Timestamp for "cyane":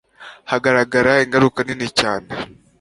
1.99-2.29